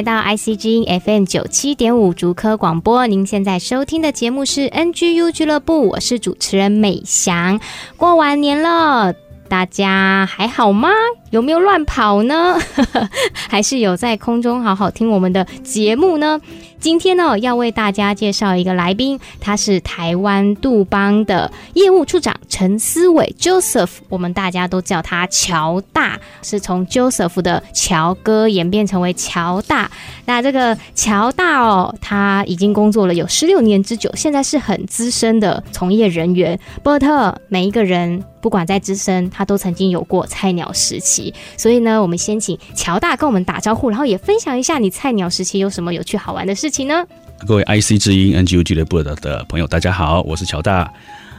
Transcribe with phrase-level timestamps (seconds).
[0.00, 7.60] 来到 IC 之音 FM 九七点五竹科广播，您现在收听的节目是 NGU 俱乐部，我是主持人美翔。
[7.98, 9.12] 过完年了，
[9.46, 10.88] 大家还好吗？
[11.30, 12.58] 有没有乱跑呢？
[13.48, 16.40] 还是有在空中好好听我们的节目呢？
[16.80, 29.90] 今天呢，要为大家介绍一个来宾，他是台湾杜邦的业务处长陈思伟 Joseph，我们大家都叫他乔大，是从 Joseph 的乔哥演变成为乔大。
[30.24, 36.58] 那这个乔大哦，他已经工作了有十六年之久，现在是很资深的从业人员。
[36.82, 41.19] 波特每一个人，不管在资深，他都曾经有过菜鸟时期。
[41.56, 47.04] 所以呢，我们先请乔大跟我们打招呼，然后也分享一下你菜鸟时期有什么有趣好玩的事情呢？
[47.46, 50.92] 各位 IC 之音 NGU 俱乐部的的朋友，大家好，我是乔大，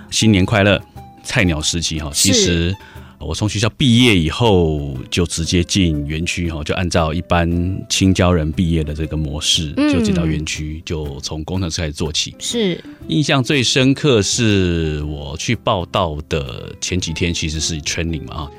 [0.10, 0.82] 新年快乐！
[1.24, 2.76] 菜鸟时期哈，其实
[3.20, 7.48] 我从学校毕业以后就直接进园区哈，就按照一般
[7.88, 12.34] 青椒人毕业的这个模式，就进到园区，就从工程师开始做起。
[12.40, 18.50] 是印象最深刻是我去报道的前几天，其实是 training 嘛啊。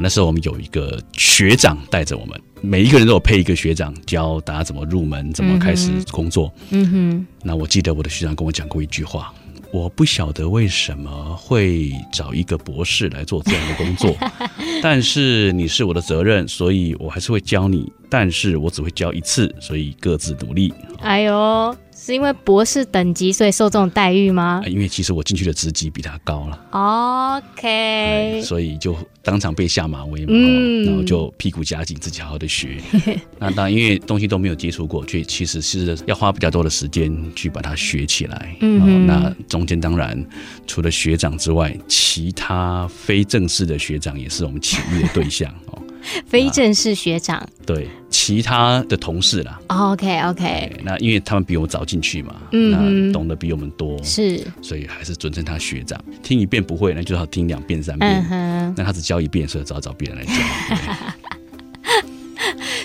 [0.00, 6.52] 那时候我们有一个学长带着我们，每一个人都有配一个学长教大家怎么入门，怎么开始工作。
[6.70, 7.26] 嗯哼。
[7.42, 9.34] 那我记得我的学长跟我讲过一句话，
[9.72, 14.16] 我不晓得为什么会找一个博士来做这样的工作，
[14.82, 20.72] 但是你是我的责任，所以我还是会教你，但是我只会教一次，所以各自努力。
[21.00, 21.76] 哎呦。
[22.08, 24.62] 是因为博士等级，所以受这种待遇吗？
[24.66, 26.58] 因为其实我进去的职级比他高了。
[27.50, 32.78] OK，所以就当场被下马威嘛，嗯、然后就屁股夹紧，自己好好的学。
[33.38, 38.56] 那当然，因为东西都没有接触过，却其实是要花比较多的时间去把它学起来。
[38.60, 40.18] 嗯，那中间当然
[40.66, 45.82] 除了学长之外，其他非正式的学长也是我们请益的对象哦。
[46.26, 49.60] 非正式学长，对其他的同事啦。
[49.68, 55.98] OK OK，那因为他们比我早进去嘛，嗯，那懂得比我们多，是，所以还是尊称他学长。
[56.22, 58.26] 听一遍不会，那就要听两遍、三遍。
[58.30, 60.32] 嗯、那他只教一遍，所以只好找别人来教。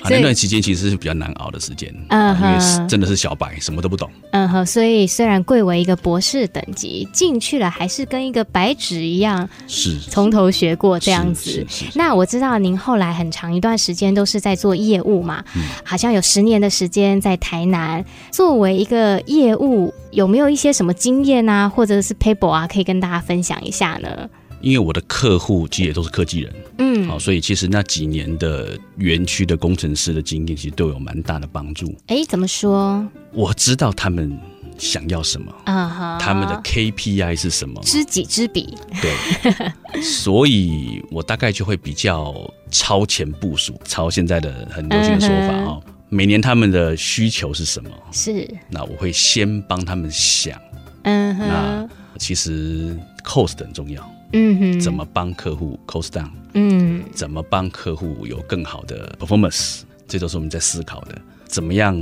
[0.03, 11.65] 啊，那段期间其实是比较难熬的时间，嗯，因为真的是小白，什么都不懂，嗯哼，所以虽然贵为一个博士等级进去了，还是跟一个白纸一样，是从头学过这样子。
[11.95, 18.03] 那我知道您后来很长一段时间都是在做业务嘛，嗯，好像有十年的时间在台南。
[18.31, 24.29] 作为一个业务，有没有一些什么经验啊，或者是 paper 啊，可以跟大家分享一下呢？
[24.63, 31.93] 因为我的客户其实也都是科技人，嗯，好，所以其实那几年的园区的工程师的经验，其实都有蛮大的帮助。
[32.07, 33.05] 哎，怎么说？
[33.33, 34.39] 我知道他们
[34.77, 37.81] 想要什么，啊哈，他们的 KPI 是什么？
[37.83, 38.73] 知己知彼。
[39.01, 39.13] 对，
[40.01, 42.33] 所以我大概就会比较
[42.71, 47.89] 超前部署，超现在的很流行的说法啊，每年他们的需求是什么？
[48.13, 50.57] 是，那我会先帮他们想，
[51.03, 54.09] 嗯哼，那其实 cost 很重要。
[54.33, 56.29] 嗯哼，怎么帮客户 cost down？
[56.53, 59.81] 嗯，怎么帮客户有更好的 performance？
[60.07, 61.19] 这都是我们在思考的。
[61.45, 61.95] 怎么样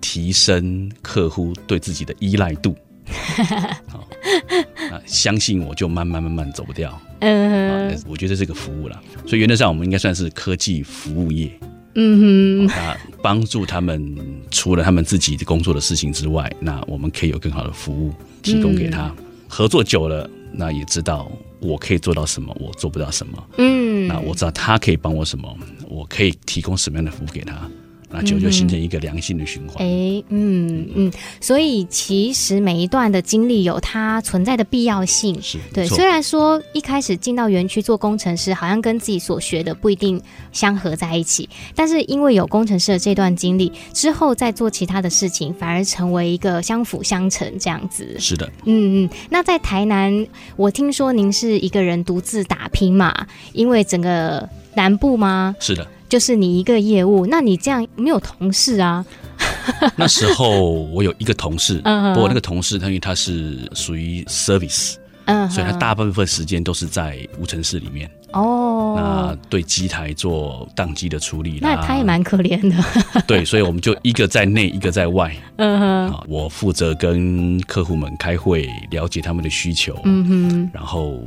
[0.00, 2.74] 提升客户对自己的依赖度？
[3.86, 4.08] 好，
[4.90, 7.00] 那相信我就慢慢慢慢走不掉。
[7.20, 11.50] 嗯哼，我觉得这是个服务了，所以原则上我们应该算是科技服务业。
[11.94, 14.14] 嗯哼，那帮助他们
[14.50, 19.06] 除了他们自己的工作的事情之外，那我们可以有更好的服务提供给他。
[19.18, 21.30] 嗯、合作久了，那也知道。
[21.58, 23.42] 我可以做到什么，我做不到什么。
[23.56, 25.58] 嗯，那我知道他可以帮我什么，
[25.88, 27.68] 我可以提供什么样的服务给他。
[28.08, 29.76] 那就就形成一个良性的循环。
[29.84, 35.36] 哎，嗯嗯，所以其实每一段的经历有它存在的必要性。
[35.42, 35.86] 是，对。
[35.86, 40.20] 虽然说一开始进到园区做工程师，好像跟自己所学的不一定
[40.52, 48.16] 相合在一起，但是因为有工程师的这段经历之后，再做其他的事情，反而成为一个相辅相成这样子。
[48.18, 49.10] 是的，嗯嗯。
[49.28, 50.26] 那在台南，
[50.56, 53.26] 我听说您是一个人独自打拼嘛？
[53.52, 55.54] 因为整个南部吗？
[55.58, 55.86] 是的。
[56.08, 59.04] 就是你一个业务，那你这样没有同事啊？
[59.96, 61.78] 那时候我有一个同事，
[62.14, 64.94] 不过那个同事他因为他是属于 service，
[65.26, 68.10] 嗯，所以他大部分时间都是在无尘室里面。
[68.32, 72.76] 哦，那对机台做宕机的处理，那他也蛮可怜的。
[73.26, 75.34] 对，所以我们就一个在内，一个在外。
[75.56, 79.98] 嗯哼，我负责跟客户们开会，了解他们的需求。
[80.04, 81.20] 嗯哼，然后。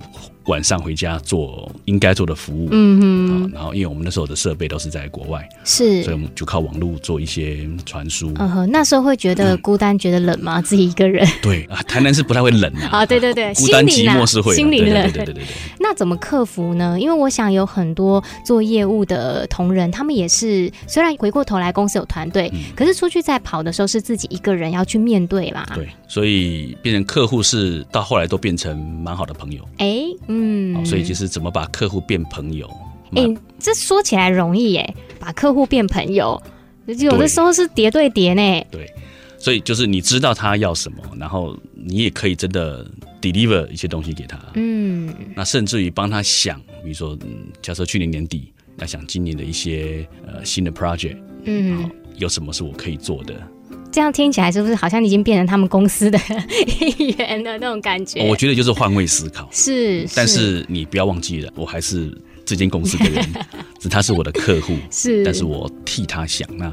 [0.45, 8.31] 晚上回家做应该做的服务，嗯哼，然后因为我们那时候的设备都是在国外，是，所以我们就靠网络做一些传输。
[8.39, 10.59] 嗯哼，那时候会觉得孤单，觉得冷吗？
[10.63, 11.27] 自己一个人？
[11.39, 12.87] 对啊，台南是不太会冷啊。
[12.89, 15.03] 啊，对对对，孤单寂寞是会，心里冷。
[15.11, 15.43] 对对对对。
[15.79, 16.88] 那怎么克服呢？
[16.97, 25.69] 因为我想有很多做业务的同仁，他们也是虽然回过头来公司有团队，可是出去在跑的时候是自己一个人要去面对啦。
[25.75, 29.63] 对，所以变成客户是到后来都变成蛮好的朋友。
[29.77, 31.19] 哎，嗯，所以就是。
[31.19, 32.65] 是怎么把客户变朋友？
[33.13, 36.41] 哎、欸，这说起来容易耶，把客户变朋友，
[36.85, 38.65] 有的时候是叠对叠呢。
[38.71, 38.89] 对，
[39.39, 42.85] 所以就是你知道他要什么，然后你也可以真的
[43.21, 44.37] deliver 一些东西给他。
[44.55, 53.33] 嗯，那甚至于帮他想，比如说，嗯，假设去年年底要想今年的一些呃新的 project，嗯，有什么是我可以做的？
[53.91, 56.19] 这样听起来是不是好像已经变成他们公司的
[56.81, 58.27] 一员的那种感觉？
[58.27, 60.05] 我觉得就是换位思考， 是。
[60.13, 62.15] 但是你不要忘记了，我还是
[62.45, 63.25] 这间公司的人，
[63.81, 65.23] 是他是我的客户，是。
[65.23, 66.71] 但是我替他想，那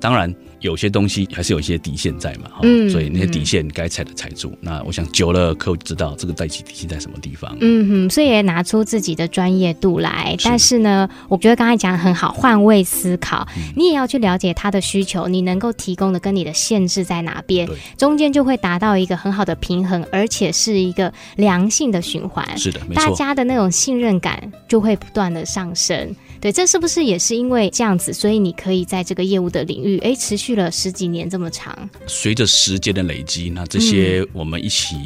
[0.00, 0.34] 当然。
[0.60, 4.48] 有些东西还是有一些底线在嘛，嗯，所以那些底线该踩的踩住。
[4.50, 7.56] 嗯、那我想久了，客户知道这个在底线在什么地方。
[7.60, 10.34] 嗯哼，所以也拿出自己的专业度来。
[10.38, 22.44] 是但是呢，我觉得刚才讲的很好，换位思考，嗯、你也要去了解他的需求，你能够提供的跟你的限制在哪边，中间就会达到一个很好的平衡，而且是一个良性的循环。
[22.58, 26.14] 是的，没错，大家的那种信任感就会不断的上升。
[26.40, 31.76] 对，这是不是也是因为这样子，所以你可以在这个业务的领域，哎，持续了十几年这么长？
[32.06, 34.96] 随着时间的累积，那这些我们一起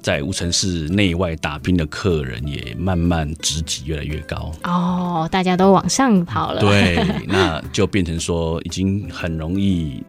[0.00, 4.52] 在无尘室内外打拼的客人，也慢慢职级越来越高。
[4.64, 6.60] 哦，大家都往上跑了。
[6.60, 6.96] 对，
[7.26, 10.02] 那就变成说，已经很容易。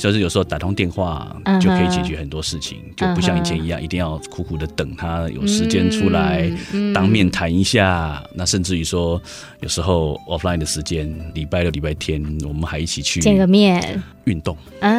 [0.00, 3.08] 就是有时候打通电话就可以解决很多事情，uh huh.
[3.08, 6.50] 就不像以前一样，一定要苦苦的等他有时间出来
[6.94, 8.22] 当面谈一下。
[8.24, 8.30] Uh.
[8.34, 9.20] 那甚至于说，
[9.60, 14.02] 有时候 offline 的时间，礼拜六、礼拜天，我们还一起去见个面。
[14.24, 14.56] 运动，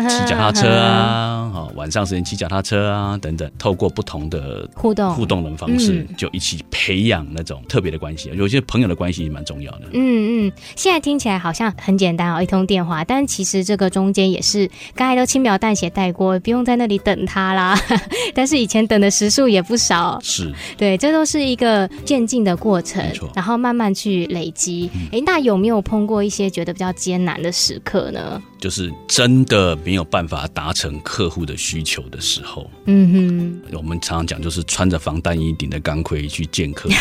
[0.10, 8.32] 骑脚踏车啊，好，晚上时间骑脚踏车啊，等等，透过不同的互动互动的方式，就一起培养那种特别的关系。
[8.34, 9.82] 有些朋友的关系也蛮重要的。
[9.94, 17.80] 嗯嗯，现在听起来好像很简单哦，一通电话，但其实这个中间也是刚才都轻描淡写带过，不用在那里等他啦。
[18.34, 20.52] 但是以前等的时数也不少，是。
[20.78, 23.04] 对，这都是一个渐进的过程，
[23.36, 24.90] 然后慢慢去累积。
[25.12, 28.42] 哎、嗯，那有没有碰过一些觉得比较艰难的时刻呢？
[28.60, 36.96] 就是真的没有办法达成客户的需求的时候，嗯哼，我们常常讲就是穿着防弹衣、顶着钢盔去见客户，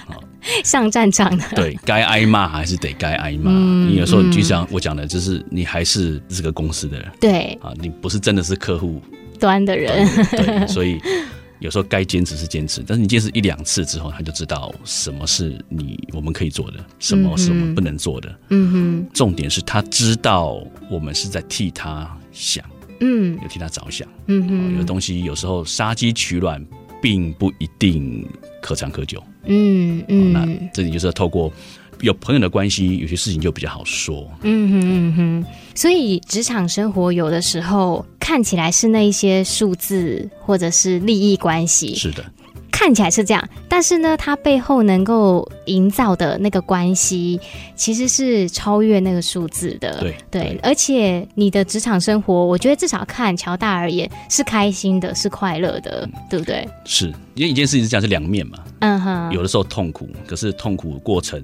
[0.64, 1.44] 上战场的。
[1.54, 3.50] 对，该挨骂还是得该挨骂。
[3.50, 9.00] 嗯、你有时候就像我讲的，就是你还是这个公司的人，对啊，你不是真的是客户
[9.38, 11.00] 端的人， 对，所以。
[11.58, 18.36] 有时候该坚持是坚持，但是你坚持一两次之后，他就知道什么是你我们可以做的，什么是我们不能做的。
[18.48, 20.60] 嗯哼，重点是他知道
[20.90, 22.64] 我们是在替他想，
[22.98, 24.08] 嗯，有替他着想。
[24.26, 26.60] 嗯哼，有的东西有时候杀鸡取卵，
[27.00, 28.28] 并不一定
[28.60, 29.22] 可长可久。
[29.44, 31.52] 嗯嗯，那这里就是要透过。
[32.00, 34.28] 有朋友的关系，有些事情就比较好说。
[34.42, 42.24] 嗯哼嗯哼，所以职场生活有的时候看起来是那一些数字或者是利益关系，是的，
[42.82, 47.40] 看起来是这样，但是呢，它背后能够营造的那个关系，
[47.76, 50.00] 其实是超越那个数字的。
[50.00, 56.68] 对对，而且你的职场生活，我觉得至少看乔大而言是开心的，是快乐的，嗯、对不对？
[56.84, 58.58] 是，因为一件事情是讲是两面嘛。
[58.80, 61.40] 嗯哼，有的时候痛苦，可是痛苦的过程。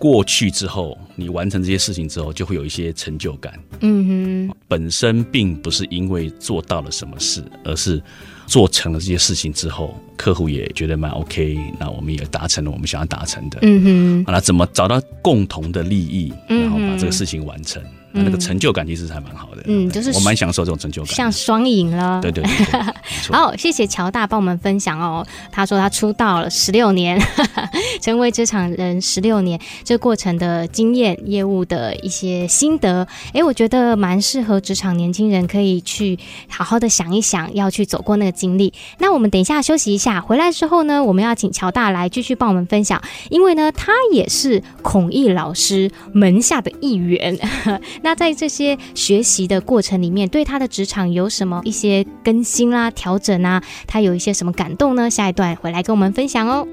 [0.00, 3.52] 过去之后，你完成这些事情之后，就会有一些成就感。
[3.80, 8.02] 嗯哼，本身并不是因为做到了什么事，而是
[8.46, 13.58] 做成了这些事情之后，客户也觉得蛮 OK，那我们也达成了我们想要达成的。
[13.60, 17.82] 嗯哼，好，那怎么找到共同的利益，然后把这个事情完成？
[18.12, 22.20] 那个成就感其实还蛮好的，嗯，就是我蛮享受这种成就感，像双赢了。
[22.20, 22.80] 对对对，
[23.30, 25.24] 好，谢谢乔大帮我们分享哦。
[25.52, 27.20] 他说他出道了十六年，
[28.02, 38.72] 成为职场人十六年，这过程的经验、业务的一些心得，哎，我觉得蛮适合职场年轻人可以去好好的想一想，要去走过那个经历。
[38.98, 47.38] 那我们等一下休息一下，回来之后呢，我们要请乔大来继续帮我们分享，因为呢，他也是孔毅老师门下的一员。
[48.02, 53.62] 那在这些学习的过程里面，对他的职场有什么一些更新啦、调整啊？
[53.86, 55.10] 他有一些什么感动呢？
[55.10, 56.66] 下一段回来跟我们分享哦。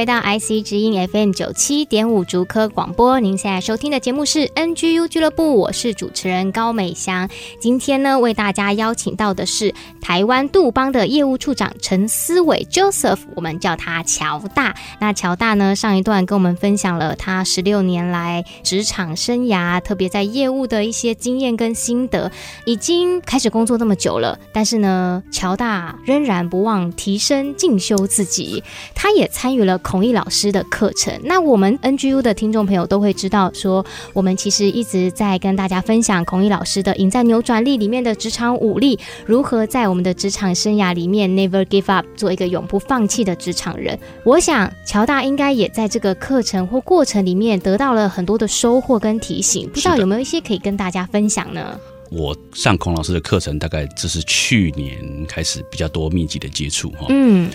[0.00, 7.28] 回到 IC 之音 FM 九七点五竹科广播，您现在收听的节目是 NGU 俱乐部，我是主持人高美香。
[7.60, 14.74] 今天呢，为大家邀请到的是台湾杜邦的业务处长陈思伟 Joseph，我们叫他乔大。
[15.00, 22.32] 那乔大呢，上一段跟我们分享了他十六年来职场生涯，特别在业务的一些经验跟心得。
[22.64, 28.64] 已经开始工作那么久了，但是呢，乔大仍然不忘提升进修自己，
[28.94, 29.60] 他也参与。
[29.60, 43.98] 了孔毅老师的课程，那我们 NGU 的听众朋友都会知道，说我们其实一直在跟大家分享孔毅老师的《赢在扭转力》里面的职场武力，如何在我们的职场生涯里面 never give up，做一个永不放弃的职场人。
[44.22, 51.76] 我想乔大应该也在这个课程或过程里面得到了很多的收获跟提醒，不知道有没有一些可以跟大家分享呢？
[52.12, 57.06] 我上孔老师的课程，大概这是去年开始比较多密集的接触哈。
[57.08, 57.50] 嗯。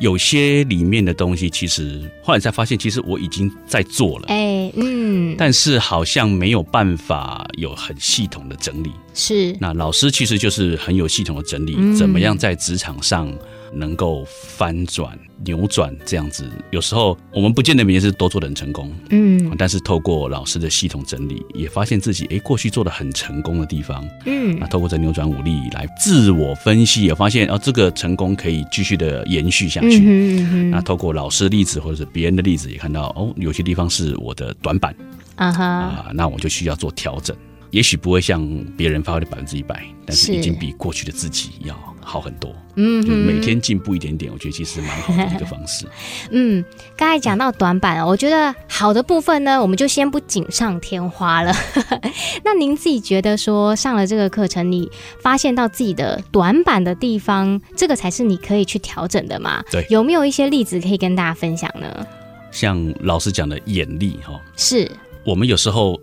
[0.00, 4.24] 有些里面的东西，其实后来才发现，其实我已经在做了。
[4.28, 8.90] 哎，嗯，但是好像没有办法有很系统的整理。
[9.14, 13.32] 是，那老师其实就是很有系统的整理，怎么样在职场上。
[13.72, 34.94] 能够翻转、扭转这样子，有时候我们不见得每件事都做得很成功，嗯，但是透过老师的系统整理，也发现自己哎过去做的很成功的地方，嗯，那透过这扭转武力来自我分析，也发现哦这个成功可以继续的延续下去，嗯嗯嗯，那透过老师的例子或者是别人的例子，也看到哦有些地方是我的短板，
[35.36, 37.36] 啊哈，啊，那我就需要做调整。
[37.70, 38.44] 也许不会像
[38.76, 40.34] 别人发挥的百分之一百，但是。
[40.34, 42.54] 已经比过去的自己要好很多。
[42.76, 45.86] 嗯，就每天进步一点点，我觉得其实蛮好的一个方式。
[46.30, 46.64] 嗯，
[46.96, 51.52] 刚才讲到短板，我觉得好的部分呢，我们就先不锦上添花了。
[52.44, 54.90] 那您自己觉得说上了这个课程，你
[55.20, 59.62] 发现到自己的短板的地方，这个才是你可以去调整的吗？
[59.70, 62.06] 对，有没有一些例子可以跟大家分享呢？
[62.50, 64.90] 像老师讲的眼力哈，是
[65.24, 66.00] 我们有时候。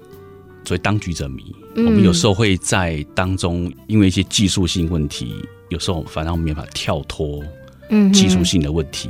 [0.66, 5.34] 所以当局者迷，我们有时候会在当中，因为一些技术性问题，
[5.70, 7.44] 有时候反而没办法跳脱，
[7.90, 9.10] 嗯，技术性的问题，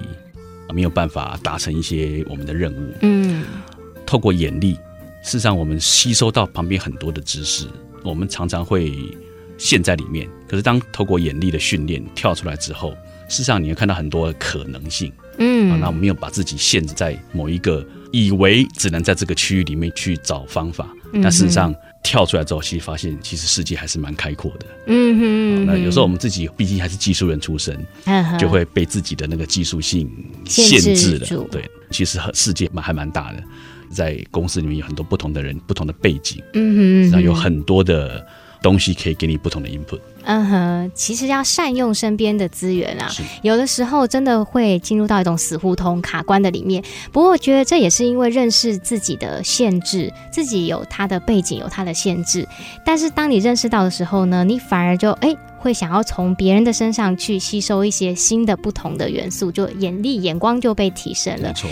[0.73, 2.93] 没有办法达成一些我们的任务。
[3.01, 3.43] 嗯，
[4.05, 4.73] 透过眼力，
[5.23, 7.65] 事实上我们吸收到旁边很多的知识，
[8.03, 8.93] 我们常常会
[9.57, 10.27] 陷在里面。
[10.47, 12.91] 可是当透过眼力的训练跳出来之后，
[13.27, 15.11] 事实上你会看到很多的可能性。
[15.39, 20.87] 嗯，那我们没有把自己限制在某一个，以为只能在这个区域里面去找方法。
[21.21, 21.73] 但事实上，
[22.03, 24.65] 跳出来之后，其实发现其实世界还是蛮开阔的。
[24.87, 27.77] 嗯哼，那有时候我们自己毕竟还是技术人出身，
[28.39, 30.09] 就会被自己的那个技术性
[30.45, 31.47] 限制了。
[31.51, 33.43] 对，其实世界蛮还蛮大的，
[33.89, 36.41] 在公司里面有很多不同的人，不同的背景。
[36.53, 38.25] 嗯哼，然后有很多的
[38.61, 39.99] 东西可以给你不同的 input。
[40.29, 43.09] 嗯哼，其实要善用身边的资源啊，
[43.43, 46.83] 有的时候真的会进入到一种死胡同卡关的里面。
[47.13, 52.45] 不过我觉得这也是因为认识自己的限制，自己有他的背景，有他的限制。
[52.83, 61.47] 但是当你认识到的时候呢，你反而就哎会想要从别人的身上去吸收一些新的不同的元素，就眼力眼光就被提升了。
[61.47, 61.69] 没错。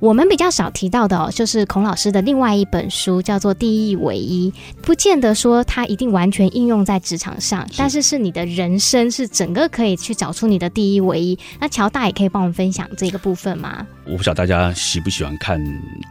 [0.00, 4.50] 我们比较少提到的哦，就是孔老师的另外一本书，叫做《第一唯一》，
[4.82, 11.38] 不见得说它一定完全应用在职场上，但是是你的人生是整个可以去找出你的第一唯一。
[11.60, 13.86] 那乔大也可以帮我们分享这个部分吗？
[14.06, 15.62] 我不晓得大家喜不喜欢看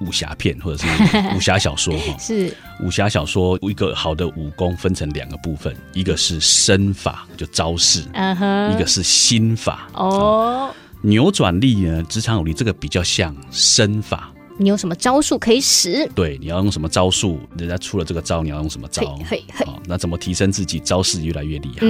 [0.02, 2.16] 武侠片或者是武侠小说哈？
[2.20, 9.90] 是武侠小说，一个好的武功分成两个部分，一个是身法，就招式；嗯哼，一个是心法。
[9.94, 10.70] 哦。
[11.02, 12.04] 扭转力呢？
[12.04, 14.34] 职场有力这个比较像身法。
[14.58, 16.06] 你有什么招数可以使？
[16.14, 17.40] 对，你要用什么招数？
[17.58, 19.16] 人家出了这个招，你要用什么招？
[19.26, 20.80] 嘿，嘿，哦，那怎么提升自己？
[20.82, 21.88] 招式越来越厉害。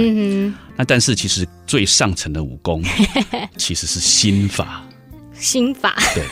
[0.76, 2.80] 那但是其实最上层的武功
[3.58, 4.86] 其实是心法。
[5.34, 5.96] 心法。
[6.14, 6.24] 对。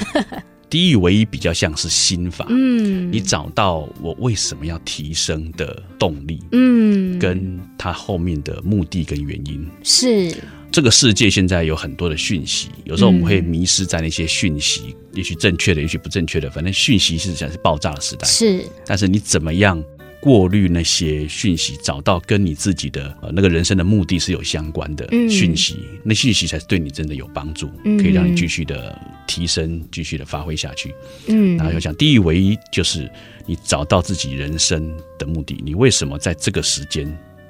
[0.71, 10.37] 第一唯一比较像是心法，嗯，你找到我为什么要提升的动力，嗯，跟他后面的目的跟原因是。
[10.71, 18.65] 这个世界现在有很多的讯息，有时候我们会迷失在那些讯息，嗯、也许正确的，也许不正确的，反正讯息是讲是爆炸的时代，是。
[18.87, 19.83] 但是你怎么样
[20.21, 28.97] 过滤那些讯息，找到跟你自己的呃那个人生的目的是有相关的讯息，嗯、那讯息才是对你真的有帮助，嗯、可以让你继续的
[29.27, 30.95] 提升，继续的发挥下去。
[31.29, 33.11] 嗯，然后又讲第一唯一就是
[33.47, 37.07] 你找到自己人生的目的，你为什么在这个时间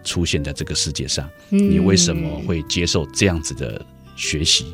[0.09, 3.85] 出现在这个世界上，你为什么会接受这样子的
[4.17, 4.65] 学习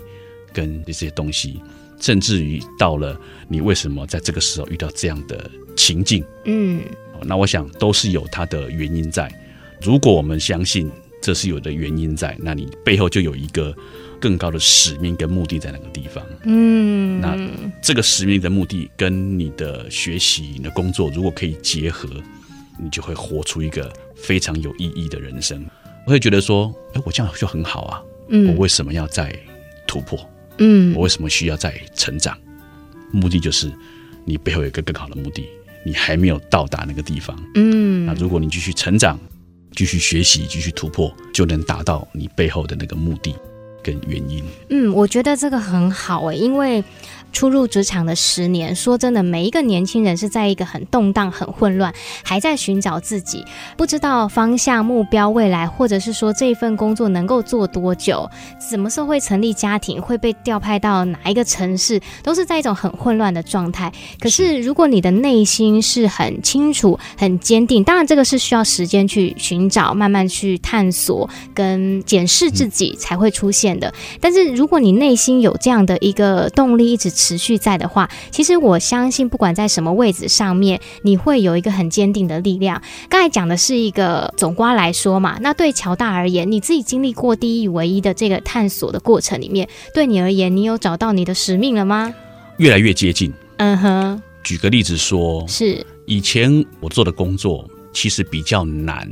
[0.52, 1.60] 跟这些东西，
[2.00, 6.24] 甚至于到了你为什么在这个时候遇到这样的情境？
[6.44, 6.80] 嗯，
[7.24, 9.28] 那我想都是有它的原因在。
[9.82, 10.88] 如果我们相信
[11.20, 13.74] 这是有的原因在，那你背后就有一个
[14.20, 16.24] 更高的使命跟目的在那个地方。
[16.44, 17.36] 嗯，那
[17.82, 22.08] 这个使命的目的跟你的学习、你的工作如果可以结合，
[22.78, 23.92] 你就会活出一个。
[24.24, 25.62] 非常有意义的人生，
[26.06, 28.02] 我会觉得说，哎，我这样就很好啊。
[28.30, 29.30] 嗯，我为什么要再
[29.86, 30.18] 突破？
[30.56, 32.34] 嗯，我为什么需要再成长？
[33.12, 33.70] 目的就是
[34.24, 35.46] 你背后有一个更好的目的，
[35.84, 37.38] 你还没有到达那个地方。
[37.54, 39.18] 嗯，那如果你继续成长，
[39.72, 43.34] 继续学习，继续突破，就能达到你背后的那个目的
[43.82, 44.42] 跟原因。
[44.70, 46.82] 嗯，我觉得这个很好哎，因为。
[47.34, 53.44] 初入职场的十年，说真的，每一个年轻人是在一个很动荡、很混乱，还在寻找自己，
[53.76, 63.92] 不知道方向、目标、未来，或者是说这一份工作能够做多久，什么时候会成立家庭，会被调派到哪一个城市，都是在一种很混乱的状态。
[64.20, 73.92] 可是，如果你的内心是很清楚、很坚定，当然这个是需要时间去寻找、慢慢去探索跟检视自己才会出现的。
[74.20, 77.12] 但是，如果你内心有这样的一个动力，一直。
[77.24, 82.82] 持续在的话，其实我相信，不管在什么位置上面，你会有一个很坚定的力量。
[83.08, 92.14] 刚才讲的是一个总瓜来说嘛，那对乔大而言，你自己经历过第一唯一的这个探索的过程里面，对你而言，你有找到你的使命了吗？
[92.58, 93.32] 越来越接近。
[93.56, 94.22] 嗯哼。
[94.42, 99.08] 举个例子说，是以前我做的工作，其实比较难。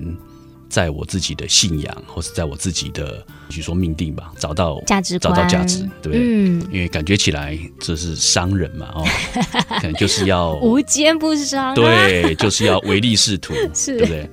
[0.73, 6.19] 在我自己的信仰，或是在我自己的，比如说命定吧，找到价值，找到价值，对不对？
[6.19, 9.05] 嗯，因为感觉起来这是商人嘛，哦，
[9.79, 14.31] 可能就是要 无奸不商，对，就是要唯利是图， 是，对不对？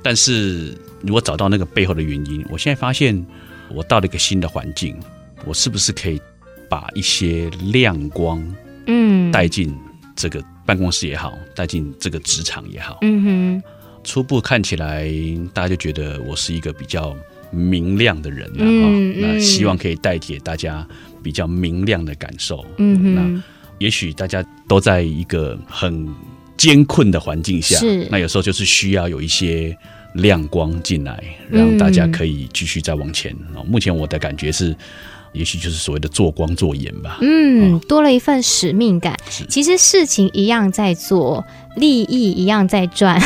[0.00, 3.26] 但是如果找到那个背后的原因，我现在发现，
[3.74, 4.96] 我到了一个新的环境，
[5.44, 6.22] 我是不是可以
[6.68, 8.40] 把一些亮光，
[8.86, 9.76] 嗯，带进
[10.14, 13.62] 这个办公室也好，带进这个职场也好，嗯哼。
[14.02, 15.10] 初步看起来，
[15.52, 17.16] 大家就觉得我是一个比较
[17.50, 20.86] 明亮的人，嗯嗯、那希望可以带给大家
[21.22, 22.64] 比较明亮的感受。
[22.78, 23.42] 嗯嗯，那
[23.78, 26.08] 也许大家都在一个很
[26.56, 29.76] 艰困的环境下，是那有时候就是需要有一些
[30.14, 33.34] 亮光进来，让大家可以继续再往前。
[33.54, 34.76] 嗯、目前我的感觉是。
[35.32, 37.18] 也许就是所谓的做光做眼吧。
[37.22, 39.16] 嗯，多了一份使命感。
[39.30, 43.20] 是其实事情一样在做，利益一样在赚，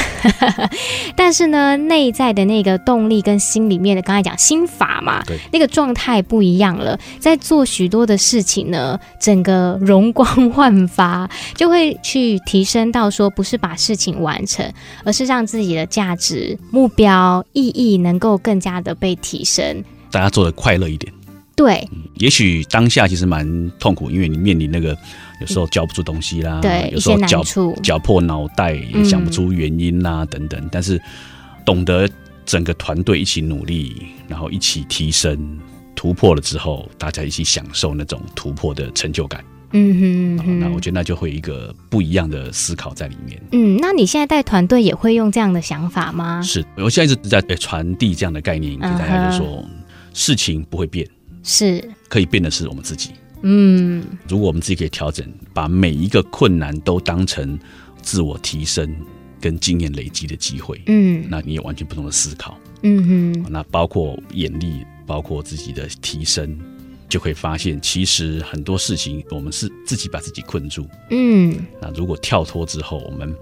[1.16, 6.98] 但是呢，内在的那个动力跟心里面的，刚才讲心法嘛，对，那个状态不一样了。
[7.18, 14.70] 在做许多的事情呢，整个容光焕发， 就会去提升到说，不是把事情完成，
[15.04, 19.82] 而是让自己的价值、目标、意义能够更加的被提升。
[20.10, 21.12] 大家做的快乐一点。
[21.56, 24.96] 对、嗯，也许当下其实蛮痛苦，因为你面临那个
[25.44, 27.42] 有时候交不出东西啦，对，有时候绞
[27.82, 30.68] 绞破脑袋也想不出原因啦、嗯、等等。
[30.72, 31.00] 但是
[31.64, 32.08] 懂得
[32.44, 35.58] 整个团队一起努力，然后一起提升
[35.94, 39.44] 突破了之后，大家一起享受那种突破的成就感。
[39.76, 43.42] 嗯哼，那我觉得那就会有一个不一样的思考在里面。
[43.50, 46.40] 嗯，那你现在带团队也会用这样的想法吗？
[46.42, 49.66] 是，我现在一直在传递这样的概念给大家，就是说、uh huh、
[50.12, 51.04] 事情不会变。
[51.42, 53.10] 是可以变的是我们自己。
[53.46, 57.58] 嗯，如果我们自己可以调整，把每一个困难都当成
[58.00, 58.96] 自我提升
[59.40, 62.58] 跟经验累积的机会，嗯，那你有完全不同的思考。
[62.82, 66.58] 嗯哼，那包括眼力，包括自己的提升，
[67.08, 70.86] 就会发现其实很多事情我们是自己把自己困住。
[71.10, 73.34] 嗯，那如果跳脱之后，我们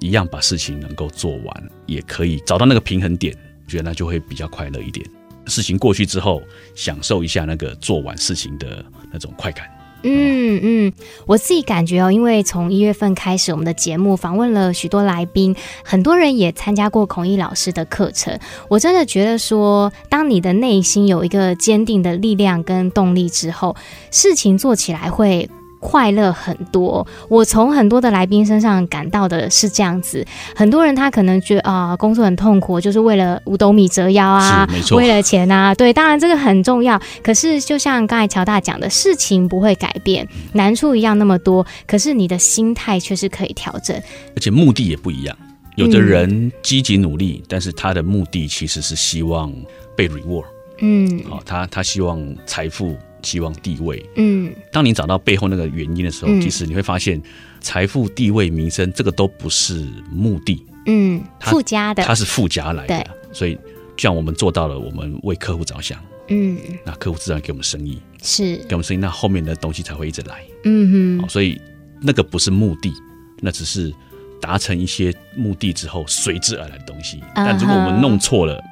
[0.00, 3.36] 一样把事情能够做完，也可以找到那个平衡点，
[3.68, 5.04] 觉得那就会比较快乐一点。
[5.46, 6.42] 事情过去之后，
[6.74, 9.66] 享受一下那个做完事情的那种快感。
[10.06, 10.92] 嗯嗯，
[11.24, 18.38] 我自己感觉哦，因为从一月份开始，我们的节目访问了许多来宾，很多人也参加过孔毅老师的课程。
[18.68, 23.74] 我真的觉得说，当你的内心有一个坚定的力量跟动力之后，
[24.10, 25.48] 事情做起来会
[25.84, 27.06] 快乐很多。
[27.28, 35.74] 我从很多的来宾身上感到的是这样子，很多人他可能觉得啊、呃，工作很痛苦，就是为了五斗米折腰啊，为了钱啊。
[35.74, 36.98] 对，当然这个很重要。
[37.22, 43.94] 可是就像刚才乔大讲的，事情不会改变，难处一样那么多，可是你的心态却是可以调整，
[44.34, 45.36] 而且目的也不一样。
[45.76, 49.52] 有的人积极努力，嗯，但是他的目的其实是希望
[49.94, 50.46] 被 reward。
[50.80, 52.96] 嗯，好，他他希望财富。
[53.24, 57.20] 希望地位，嗯，当你找到背后那个原因的时候，嗯、其实你会发现，
[57.60, 63.06] 财富、地位、名声，这个都不是目的，嗯，附加的，它是附加来的。
[63.32, 63.58] 所以，
[63.96, 68.56] 像我们做到了，我们为客户着想，嗯，那客户自然给我们生意，是。
[68.68, 71.28] 给我们生意，那后面的东西才会一直来，嗯哼。
[71.28, 71.60] 所以
[72.00, 72.92] 那个不是目的，
[73.40, 73.92] 那只是
[74.40, 77.18] 达成一些目的之后随之而来的东西。
[77.34, 78.62] 嗯、但如果我们弄错了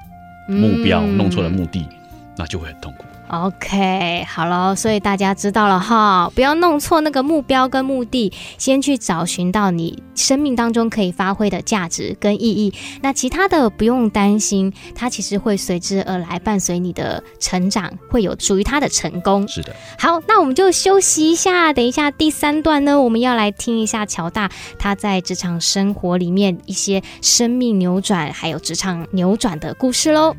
[0.49, 1.85] 目标，嗯、弄错了目的，
[2.37, 3.05] 那就会很痛苦。
[3.33, 12.75] OK，好了，所以大家知道了哈，不要弄错那个目标跟目的，先去找寻到你生命当中可以发挥的价值跟意义。
[13.01, 19.49] 那其他的不用担心，它其实会随之而来，伴随你的成长，会有属于它的成功。
[19.49, 30.37] 是的，好，那我们就休息一下，等一下第三段呢，我们要来听一下乔大他在职场生活里面一些生命扭转，还有职场扭转的故事喽。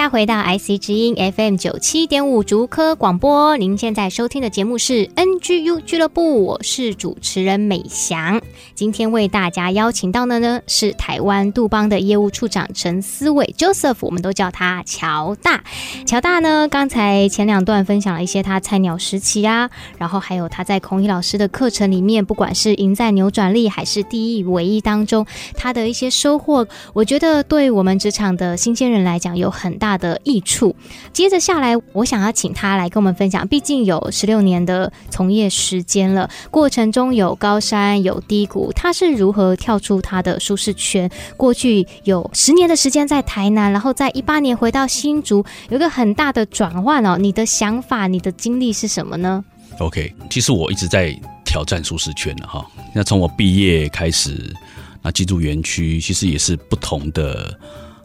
[0.00, 8.40] 家回到 IC 之音 FM 九七点五竹科广播，您现在收听的节目是 NGU 俱乐部，我是主持人美翔。
[8.74, 15.62] 今天为大家邀请到的呢是台湾杜邦的业务处长陈思伟 Joseph，我们都叫他乔大。
[16.06, 30.74] 乔大呢，刚才前两段分享了一些他菜鸟时期啊，然后还有他在孔乙老师的课程里面，不管是赢在扭转力还是第一唯一当中，他的一些收获，我觉得对我们职场的新鲜人来讲有很大的益处。
[31.12, 41.10] 接着下来，我想要请他来跟我们分享，毕竟有十六年的从业时间了，过程中有高山有低谷，他是如何跳出他的舒适圈？
[41.36, 47.16] 过去有十年的时间在台南，然后在一八年回到新竹，有一个很大的转换哦。
[47.18, 49.44] 你的想法，你的经历是什么呢
[49.78, 52.64] ？OK，其实我一直在挑战舒适圈的哈。
[52.94, 54.54] 那从我毕业开始，
[55.02, 57.58] 那进驻园区，其实也是不同的。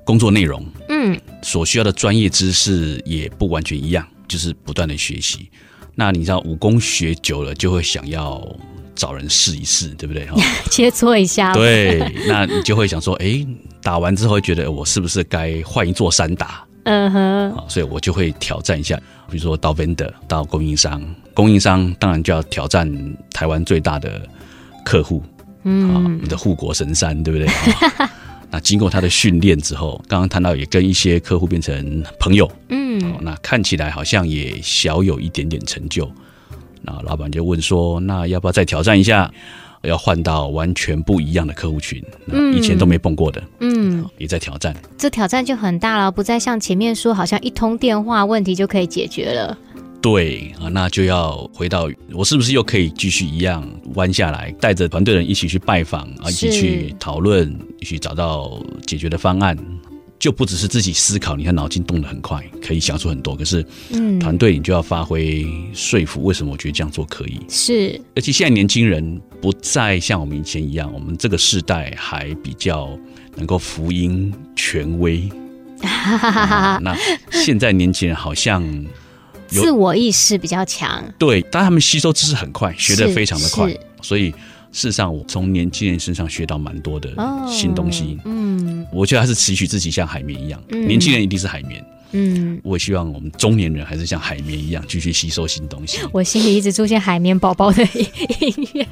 [0.06, 5.50] 工作内容，嗯，所需要的专业知识也不完全一样，就是不断的学习。
[5.96, 8.46] 那你知道武功学久了，就会想要
[8.96, 10.28] 找人试一试，对不对？
[10.70, 11.54] 切磋一下。
[11.54, 13.46] 对，那你就会想说，哎，
[13.82, 16.64] 打完之后会觉得我是不是该换一座山打？
[16.84, 17.66] 嗯哼。
[17.68, 18.96] 所以我就会挑战一下，
[19.30, 21.02] 比如说到 vendor，到供应商，
[21.34, 22.88] 供应商当然就要挑战
[23.32, 24.22] 台湾最大的
[24.84, 25.24] 客户，
[25.64, 27.48] 嗯，你的护国神山，对不对？
[28.56, 36.10] 那经过他的训练之后，刚刚谈到也跟一些客户变成朋友，嗯，那看起来好像也小有一点点成就。
[36.82, 39.30] 那老板就问说：“那要不要再挑战一下？
[39.82, 42.02] 要换到完全不一样的客户群，
[42.56, 44.74] 以前都没碰过的，嗯，也在挑战。
[44.98, 49.58] 这挑战就很大了，不再像前面说，好像一通电话问题就可以解决了。”
[50.06, 59.58] 对啊，那就要回到我是不是又可以继续一样弯下来，带着团队人一起去拜访啊，一起去讨论，一起找到解决的方案，
[60.20, 61.36] 就不只是自己思考。
[61.36, 63.36] 你看脑筋动得很快，可以想出很多。
[63.36, 67.42] 可是，嗯，团队你就要发挥说服，为什么我觉得这样做可以？
[67.50, 72.96] 是，而且现在年轻人不再像我们以前一样，我们这个世代还比较
[73.36, 75.28] 能够服膺权威。
[75.82, 76.96] 啊，那
[77.32, 78.64] 现在年轻人好像。
[79.48, 84.32] 自我意识比较强，对，但他们吸收知识很快，学得非常的快，所以
[84.72, 87.10] 事实上我从年轻人身上学到蛮多的
[87.48, 88.18] 新东西。
[88.20, 91.84] 哦、嗯，我觉得还是期许自己像海绵一样，嗯、年轻人一定是海绵。
[92.12, 96.00] 嗯，我希望我们中年人还是像海绵一样继续吸收新东西。
[96.14, 97.84] 我心里一直出现海绵宝宝的
[98.40, 98.88] 音乐，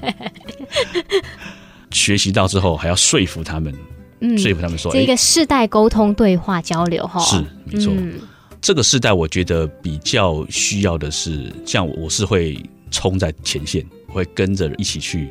[1.91, 3.73] 学习到之后还要说服他们，
[4.19, 7.93] 嗯、说服他们说，这一个世代沟通、对话、交流，哈，是没错。
[7.95, 8.13] 嗯
[8.63, 12.57] 这个时代，我觉得比较需要的是，像我是会
[12.91, 15.27] 冲在前线，会跟着一起去。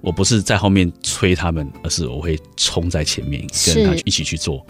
[0.00, 4.64] 我不是在后面催他们，而是我会冲在前面，跟他一起去做。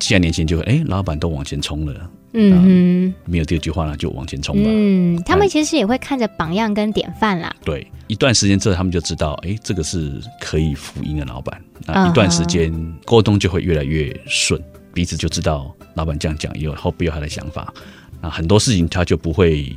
[0.00, 4.64] 现在年轻人就会，哎、欸，老板都往前冲了，嗯，没有第二句话了，就往前冲吧。
[4.66, 7.54] 嗯，他们其实也会看着榜样跟典范啦。
[7.64, 11.62] 对，一段时间之后，他们就知道，哎、欸，这个是可以福音的老板。
[11.86, 12.72] 那一段时间
[13.04, 14.60] 沟通就会越来越顺，
[14.92, 17.72] 彼此就知道老板这样讲有后背有他的想法。
[18.20, 19.74] 那很多事情他就不会。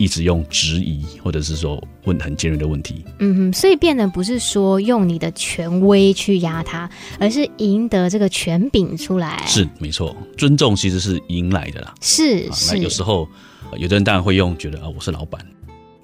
[0.00, 9.42] 一直用质疑，或者是说问很尖锐的问题，嗯哼，所以变得不是说用你的权威去压他，而是赢得这个权柄出来。
[9.44, 11.92] 是没错，尊重其实是赢来的啦。
[12.00, 13.28] 是是，那有时候
[13.76, 15.44] 有的人当然会用觉得啊，我是老板，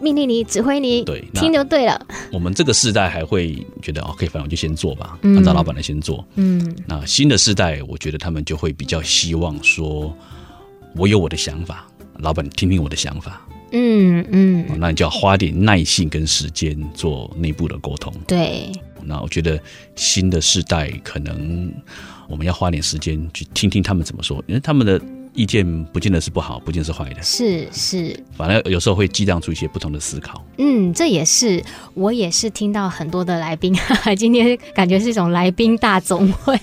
[0.05, 2.07] 命令你，指挥你，对，听就对了。
[2.31, 6.23] 我们这个世代还会觉得 OK，反正我就先做吧，按照老板的先做。
[6.35, 10.15] 嗯，那新的世代，我觉得他们就会比较希望说，
[10.95, 11.87] 我有我的想法，
[12.19, 13.41] 老板听听我的想法。
[13.73, 18.13] 嗯嗯，那你就要花点耐性跟时间做内部的沟通。
[18.27, 18.71] 对，
[19.03, 19.59] 那我觉得
[19.97, 21.73] 新的世代可能
[22.29, 25.01] 我们要花点时间去听听他们怎么说，因为他们的。
[25.35, 30.43] 意见不见得是不好，不见得是坏的，是是，反正有时候会激荡出一些不同的思考。
[30.59, 31.63] 嗯，这也是
[31.95, 33.75] 我也是听到很多的来宾，
[34.17, 36.57] 今天感觉是一种来宾大总会，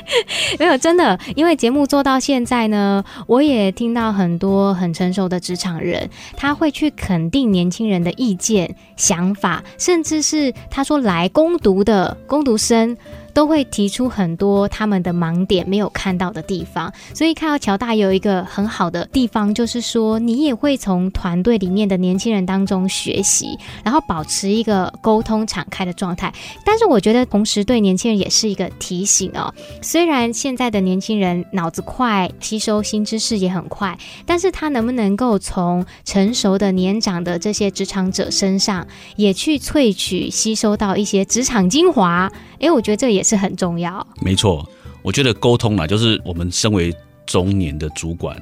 [0.58, 12.96] 没有真的，因为节目做到现在呢，我也听到很多很成熟的职场人，他会去肯定年轻人的意见、想法，甚至是他说来攻读的攻读生。
[13.32, 26.32] 都会提出很多他们的盲点没有看到的地方，所以看到乔大有一个很好的地方，就是说你也会从团队里面的年轻人当中学习，然后保持一个沟通敞开的状态。
[26.64, 29.52] 但是我觉得同时对年轻人也是一个提醒哦。
[29.82, 42.30] 虽然现在的年轻人脑子快，吸收新知识也很快，但是他能不能够从成熟的年长的这些职场者身上，也去萃取吸收到一些职场精华？
[42.60, 44.06] 诶，我觉得这也是很重要。
[44.20, 44.68] 没错，
[45.02, 46.94] 我觉得沟通啊，就是我们身为
[47.26, 48.36] 中年的主管，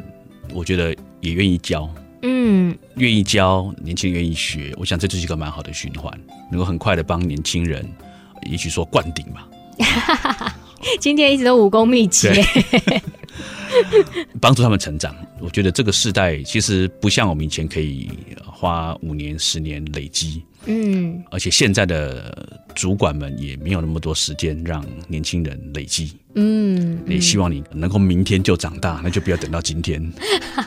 [0.55, 1.89] 我觉得也愿意教，
[2.23, 6.13] 嗯，愿意教年轻人愿意学，我想这就是一个蛮好的循环，
[6.51, 7.89] 能够很快的帮年轻人，
[8.51, 9.49] 也许说灌顶吧。
[11.01, 12.29] 今天一直都武功秘籍，
[14.41, 15.15] 帮助他们成长。
[15.41, 18.09] 我觉得这个时代其实不像我们以前可以
[18.45, 20.43] 花五年、十年累积。
[20.67, 26.13] 嗯，而且现在的主管们也没有那么多时间让年轻人累积。
[26.35, 30.13] 嗯，也希望你能够明天就长大，那就不要等到今天。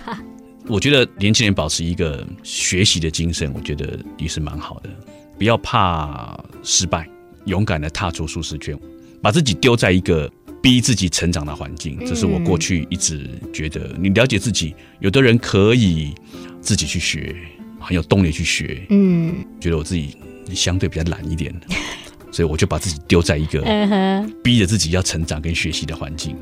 [0.67, 4.89] 我觉得年轻人保持一个学习的精神，我觉得也是蛮好的。
[5.37, 7.09] 不要怕失败，
[7.45, 8.77] 勇敢的踏出舒适圈，
[9.21, 11.97] 把自己丢在一个逼自己成长的环境。
[12.05, 16.13] 这是我过去一直觉得，你了解自己，有的人可以
[16.61, 17.35] 自己去学。
[17.81, 20.15] 很有动力去学，嗯，觉得我自己
[20.53, 21.53] 相对比较懒一点，
[22.31, 23.61] 所以我就把自己丢在一个
[24.43, 26.35] 逼着自己要成长跟学习的环境，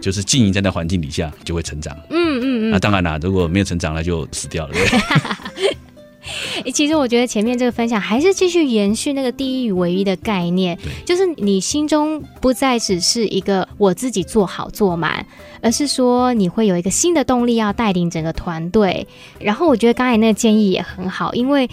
[0.00, 2.70] 就是经营在那环境底下就会成长，嗯嗯嗯。
[2.70, 4.74] 那当然啦，如果没有成长，那就死掉了。
[6.62, 15.24] 对其实我觉得前面这个分享还是继续延续那个第一与唯一的概念，就是你心中不再只是一个我自己做好做满，
[15.60, 19.06] 而是说你会有一个新的动力要带领整个团队。
[19.38, 21.68] 然后我觉得刚才那个建议也很好，因为。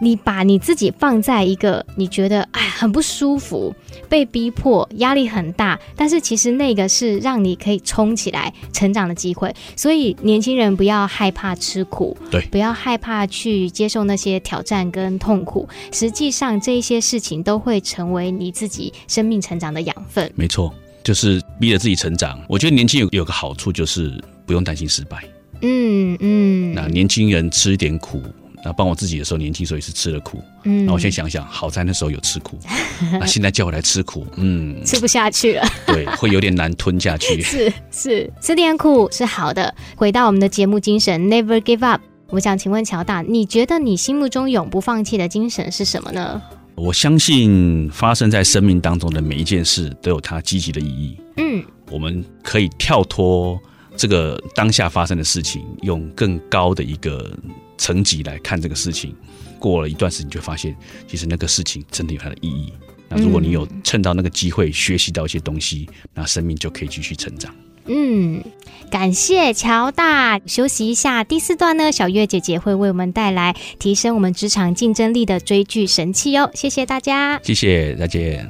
[0.00, 3.74] 你把你自己放在一个你觉得哎很不舒服、
[4.08, 9.54] 被逼迫、压力很大，但是其实那个是让你可以冲起来成长的机会。
[9.76, 15.68] 所以年轻人不要害怕吃苦，对，不要害怕去接受那些挑战跟痛苦。
[15.92, 20.30] 实际上这一些事情都会成为你自己生命成长的养分。
[20.34, 22.38] 没错，就是逼着自己成长。
[22.48, 25.22] 我觉得年轻有有个好处就是不用担心失败。
[25.62, 28.20] 嗯嗯，那年轻人吃一点苦。
[28.64, 30.42] 那帮我自己的时候，年轻时候也是吃了苦。
[30.62, 32.58] 嗯，那我现在想想，好在那时候有吃苦。
[33.20, 35.68] 那现在叫我来吃苦，嗯， 吃不下去了。
[35.86, 37.42] 对，会有点难吞下去。
[37.42, 39.74] 是是，吃点苦是好的。
[39.96, 42.00] 回到我们的节目精神，Never give up。
[42.30, 46.40] 我想请问乔大，你觉得你心目中永不放弃的精神是什么呢？
[46.74, 51.16] 我相信发生在生命当中的每一件事都有它积极的意义。
[51.36, 53.60] 嗯，我们可以跳脱
[53.96, 57.30] 这个当下发生的事情，用更高的一个。
[57.78, 59.14] 层级来看这个事情，
[59.58, 60.74] 过了一段时间，就发现
[61.08, 62.72] 其实那个事情真的有它的意义。
[63.08, 67.54] 那如果你有趁到那个机会学习到一些东西，那生命就可以继续成长。
[67.86, 68.42] 嗯，
[68.90, 70.40] 感谢乔大。
[70.46, 76.50] 休息一下，第四段呢，小月姐姐会为我们带来提升我们职场竞争力的追剧神器哦。
[76.54, 78.48] 谢谢大家，谢谢，再见。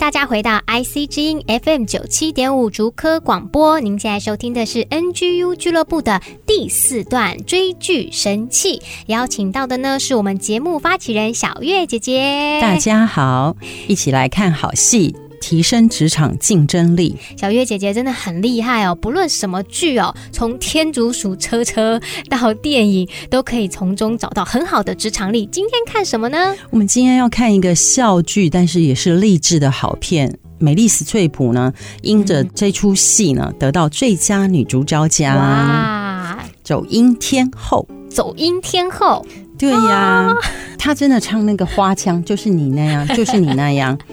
[0.00, 3.78] 大家回到 IC 之音 FM 九七点五竹科广播。
[3.80, 12.58] 您现在收听的是 NGU 俱乐部的第四段追剧神器，邀请到的呢是我们节目发起人小月姐姐。
[12.62, 13.54] 大家好，
[13.88, 15.14] 一起来看好戏。
[15.40, 18.94] 提升职场竞争力，小月姐姐真的很厉害哦！
[18.94, 25.46] 不论什么剧哦，从天竺鼠车车到电影，都可以从中找到很好的职场力。
[25.50, 26.54] 今天看什么呢？
[26.70, 30.38] 我们今天要看一个笑剧，但是也是励志的好片。
[30.58, 31.72] 美丽史翠普呢，
[32.02, 35.34] 因着这出戏呢，得到最佳女主角奖。
[35.36, 36.38] 哇！
[36.62, 39.26] 走音天后，走音天后，
[39.58, 40.34] 对呀、啊，
[40.78, 43.98] 她真的唱那个花腔，就是你那样，就是你那样。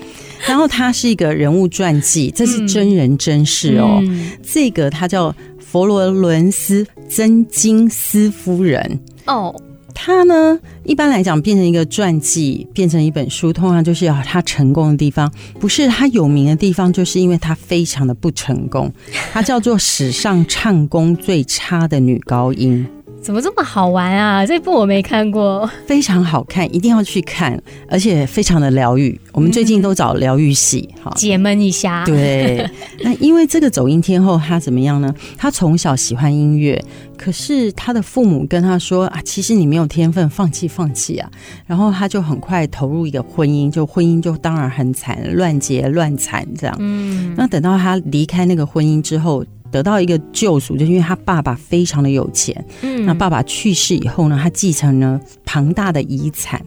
[0.48, 4.00] 然后它是一个人物传记，这是真人真事哦。
[4.04, 9.54] 嗯、这个他叫佛罗伦斯·曾金斯夫人哦。
[10.00, 18.94] 他呢，一般来讲变成一个传记，变成一本书，通常就是要他成功的地方，不是他有名的地方，就是因为他非常的不成功。
[19.34, 22.88] 他叫做史上唱功最差的女高音。
[23.22, 24.46] 怎么这么好玩啊？
[24.46, 29.20] 这部我没看过，非常好看，一定要去看，而且非常的疗愈。
[29.34, 32.06] 我们最近都找疗愈系，哈、嗯，解闷一下。
[32.06, 32.66] 对，
[33.04, 35.14] 那因为这个走音天后，她怎么样呢？
[35.38, 36.82] 她从小喜欢音乐，
[37.18, 41.30] 可是她的父母跟她说啊，其实你没有天分，放弃，放弃啊。
[41.66, 46.76] 然后她就很快投入一个婚姻，就婚姻就当然很惨，乱结乱惨这样。
[46.80, 49.44] 嗯，那等到她离开那个婚姻之后。
[49.72, 52.66] 得到一个救赎，就是因为他爸爸非常的有钱。
[52.82, 56.62] 嗯，那爸爸去世以后呢，他继承了庞大的遗产。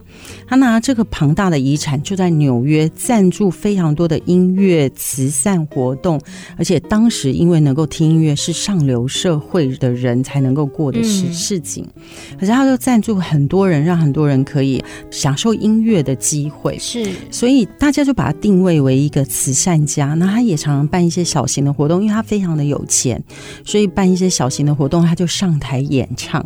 [0.47, 6.19] 他拿这个庞大的遗产，就在纽约赞助非常多的音乐慈善活动。
[6.57, 11.87] 而且当时因为能够听音乐是上流社会的人才能够过的事事情，
[12.39, 16.77] 可是他就赞助很多人，让很多人可以享受音乐的机会。
[16.77, 20.13] 是，所以大家就把他定位为一个慈善家。
[20.15, 23.23] 那他也常常办一些小型的活动，因为他非常的有钱，
[23.65, 26.45] 所以办一些小型的活动，他就上台演唱。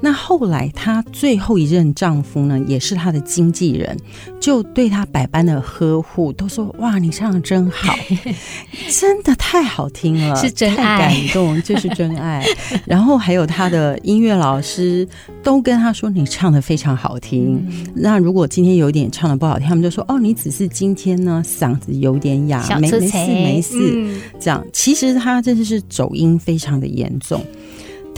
[0.00, 3.96] 那后来，她最后一任丈夫呢，也是她的经纪人，
[4.40, 7.94] 就对她百般的呵护，都说：“哇，你唱的真好，
[8.98, 12.44] 真的太好听了，是真爱，太感动，这是真爱。
[12.86, 15.06] ”然后还有她的音乐老师
[15.42, 17.62] 都跟她说：“你唱的非常好听。
[17.68, 23.92] 嗯”那如果今天有点唱的不好听，他们就说：“哦，你只是今天呢嗓子有点哑，没没事没事。
[23.94, 27.44] 嗯”这样，其实她真的是走音非常的严重。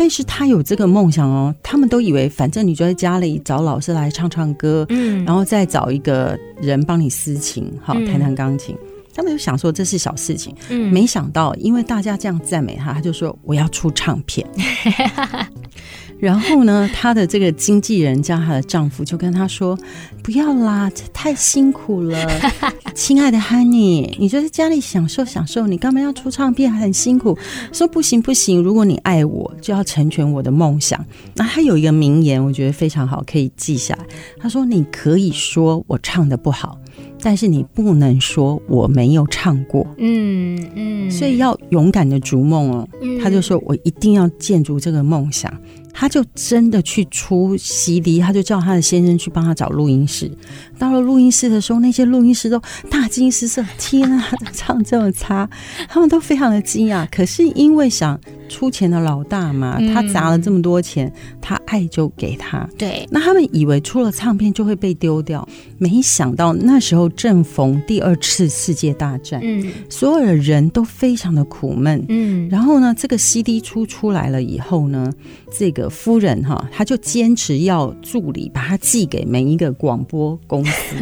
[0.02, 14.44] 但是他有这个梦想哦，他们都以为反正你就在家里找老师来唱唱歌，嗯，然后再找一个人帮你私琴，好弹弹钢琴，嗯，他们就想说这是小事情，嗯，没想到因为大家这样赞美他，他就说我要出唱片。
[16.22, 19.76] 然后呢，她的这个经纪人加她的丈夫就跟她说
[20.22, 22.16] ：“不要啦，这太辛苦了，
[22.94, 26.72] 亲爱的 Honey，你就在家里享受享受，你干嘛要出唱片？
[26.72, 27.36] 很辛苦。”
[27.72, 31.04] 说不行不行，如果你爱我，就要成全我的梦想。
[31.34, 34.06] 那她有一个名言，我觉得非常好，可以记下来。
[34.38, 36.78] 她说：“你可以说我唱的不好，
[37.20, 42.88] 但是你不能说我没有唱过。”嗯嗯，所以要勇敢的逐梦哦。
[43.20, 45.52] 他就说：“我一定要建筑这个梦想。”
[45.92, 50.30] 他就真的去出 CD，他就叫他的先生去帮他找录音室。
[50.78, 55.48] 到了录音室的时候，那些录音师都大惊失色：“天啊，他唱这么差！”
[55.88, 57.06] 他们都非常的惊讶。
[57.10, 62.68] 可是因为想出钱的老大嘛，他砸了这么多钱，他爱就给他。
[62.76, 65.46] 对，那他们以为出了唱片就会被丢掉，
[65.78, 72.48] 没想到那时候正逢第二次世界大战，嗯，所有的人都非常的苦闷，嗯。
[72.48, 75.12] 然后呢，这个 CD 出出来了以后呢，
[75.56, 75.81] 这个。
[75.88, 80.96] 夫人哈，她就坚持要助理把她寄给每一个广播公司，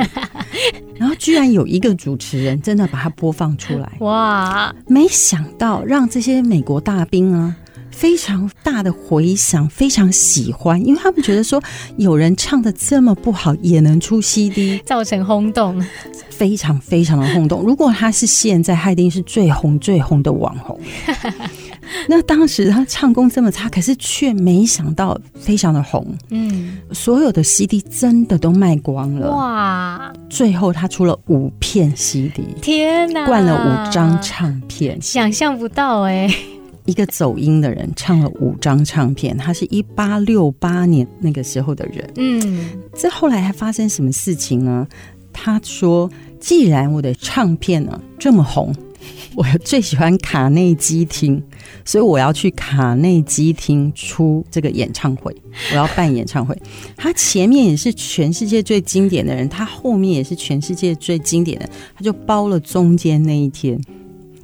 [0.96, 4.74] 然后居然有一个主持人真的把它播放出来，哇！
[4.86, 7.56] 没想到让这些美国大兵啊
[7.90, 11.62] 非常大的回响，非常喜欢，因为他们觉得说
[11.96, 15.80] 有人唱的这么不好也能出 CD，造成轰动，
[16.30, 17.62] 非常非常的轰动。
[17.62, 20.80] 如果他是现在，他一定是最红最红的网红。
[22.08, 30.12] 那当时他唱功这么差，可是却没想到非常的红，嗯，所有的 CD 真的都卖光了，哇！
[30.28, 36.36] 最后他出了五片 CD，天哪，灌了五张唱片，想象不到哎、欸，
[36.84, 44.86] 一个走音的人唱了五张唱片，他是一八六八年那个时候的人，嗯，这后来还发生什么事情呢？
[45.32, 48.74] 他说，既然我的唱片呢这么红。
[49.34, 51.42] 我最喜欢卡内基厅，
[51.86, 55.34] 所以我要去卡内基厅出这个演唱会，
[55.70, 56.54] 我要办演唱会。
[56.96, 63.80] 他前面也是全世界最经典的人，他后面也是全世界最经典的，他就包了中间那一天。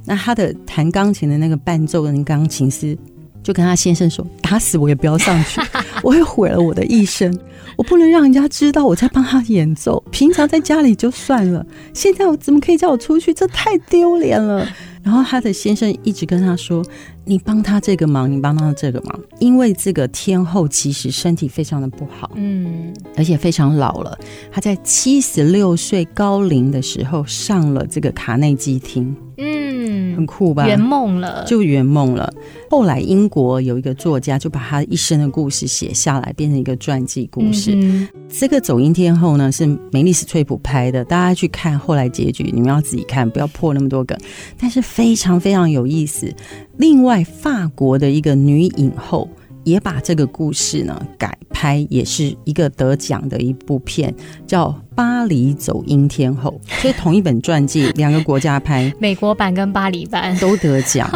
[0.07, 2.96] 那他的弹钢琴的那个伴奏的钢琴师，
[3.42, 5.61] 就跟他先生说：“打死我也不要上去，
[6.02, 7.36] 我会毁了我的一生。
[7.76, 10.02] 我不能让人家知道我在帮他演奏。
[10.11, 13.34] 平常在家里就算了，现在我怎么可以叫我出去？
[13.34, 14.66] 这太丢脸了。”
[15.07, 16.84] 然后他的先生一直跟他说
[17.24, 24.18] ：“你帮他这个忙，你帮他这个忙，因为这个天后其实身体非常的不好，嗯，而且非常老了。
[24.50, 30.66] 他在七十六岁高龄的时候上了这个卡内基厅。”嗯，很酷吧？
[30.66, 32.32] 圆梦了，就圆梦了。
[32.70, 37.72] 后来英国有一个作家就把他一生的故事写下来，变成一个传记故事。
[37.74, 44.18] 嗯、这个走音天后呢是梅丽史翠普拍的，大家去看后来结局，你们要自己看，不要破那么多梗。
[44.59, 46.34] 但是非常非常有意思。
[46.78, 49.28] 另外，法国的一个女影后。
[49.66, 54.14] 也把这个故事呢改拍，也是一个得奖的一部片，
[54.47, 56.61] 叫《巴黎走音天后》。
[56.80, 61.11] 所以同一本传记，两个国家拍， 美国版跟巴黎版都得奖，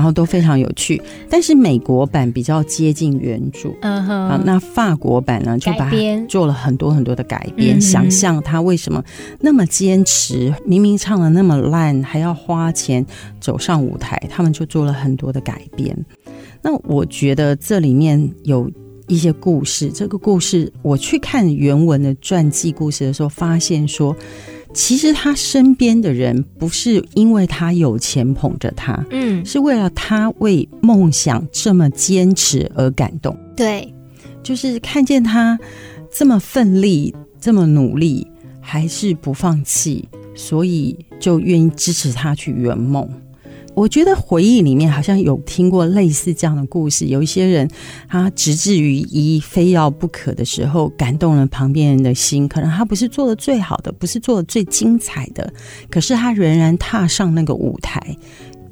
[0.00, 1.00] 然后都非常有趣。
[1.28, 4.28] 但是美国版比较接近原著，嗯哼。
[4.30, 9.04] 啊，那法国版呢就把它做了很多很多的改编，想象他为什么
[9.40, 13.04] 那么坚持，明明唱的那么烂，还要花钱
[13.40, 15.94] 走上舞台，他们就做了很多的改编。
[16.62, 18.70] 那我觉得这里面有
[19.06, 19.90] 一些故事。
[19.90, 24.16] 这个故事我去看原文的传记故事的时候，发现说，
[24.72, 33.36] 其实他身边的人不是因为他有钱捧着他，嗯，是为了他为梦想这么坚持而感动。
[33.56, 33.92] 对，
[34.42, 35.58] 就是看见他
[36.12, 38.26] 这么奋力、这么努力，
[38.60, 43.08] 还是不放弃，所以就愿意支持他去圆梦。
[43.80, 47.66] 我觉得回忆里面好像有听过类似这样的故事，有一些人
[48.06, 52.46] 他直至于一非要不可的时候，感动了旁边人的心。
[52.46, 55.50] 可能他不是做的最好的，不是做的最精彩的，
[55.88, 58.14] 可是他仍然踏上那个舞台，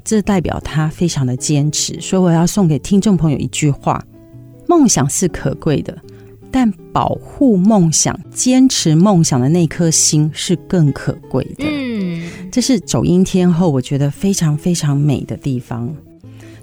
[0.05, 1.99] 这代表他非常的坚持。
[2.03, 4.05] 所以我要送给听众朋友一句话：
[4.67, 5.97] 梦想是可贵的，
[6.51, 11.65] 但保护梦想、坚持梦想的那颗心是更可贵的。
[12.59, 12.61] 嗯。
[12.61, 15.95] 这是走阴天后，我觉得非常非常美的地方。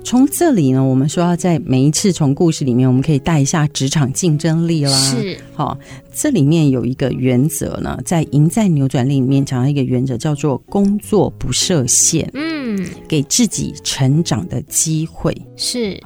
[0.04, 4.92] 从这里呢，我们说要在每一次从故事里面，我们可以带一下职场竞争力啦。
[4.92, 5.78] 是，好、哦，
[6.14, 12.30] 这里面有一个原则呢，在赢在扭转力里面讲到一个原则，叫做工作不设限。
[12.34, 15.34] 嗯，给自己成长的机会。
[15.56, 15.98] 是，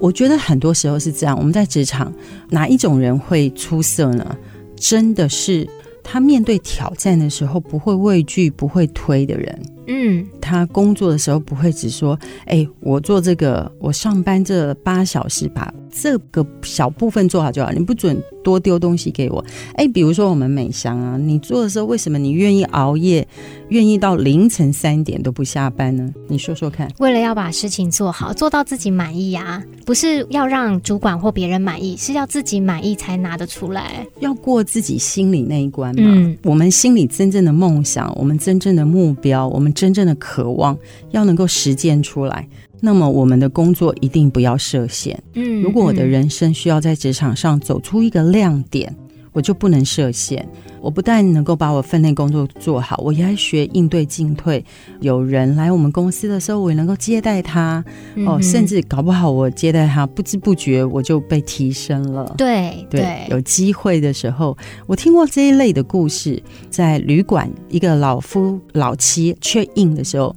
[0.00, 1.36] 我觉得很多时候是这样。
[1.38, 2.10] 我们在职场，
[2.48, 4.34] 哪一种人会出色呢？
[4.74, 5.68] 真的是。
[6.04, 9.73] 他面对挑战的时候不会畏惧、不会推的人。
[9.86, 19.44] 嗯，他工作的时候不会只说：“哎，我做这个，我上班这八小时把这个小部分做好就好，你不准多丢东西给我。”
[19.76, 23.26] 哎，比如说我们美香啊，你做的时候为什么你愿意熬夜，
[23.68, 26.10] 愿意到凌晨三点都不下班呢？
[26.28, 26.90] 你说说看。
[26.98, 36.02] 为了要把事情做好，做到自己满意啊，不是要让主管或别人满意，是要自己满意才拿得出来，要过自己心里那一关嘛。
[36.06, 39.73] 嗯，我们心里真正的梦想，我们真正的目标，我们。
[39.74, 40.78] 真正的渴望
[41.10, 42.48] 要能够实践出来，
[42.80, 45.22] 那么我们的工作一定不要设限。
[45.34, 48.94] 嗯，如果我的人生需要在职场上走出一个亮点，
[49.34, 50.48] 我就不能设限。
[50.80, 54.64] 我不但能够把我分内工作做好，我也要学应对进退。
[55.00, 57.84] 有人来我们公司的时候，我也能够接待他。
[58.14, 62.34] 嗯、哦，甚至搞不好我接待他，不知不觉我就被提升了。
[62.38, 64.56] 对对，对，有机会的时候，
[64.86, 66.42] 我听过这一类的故事。
[66.70, 70.34] 在旅馆，一个老夫老妻 check in 的时候，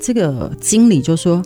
[0.00, 1.42] 这个经理就说：“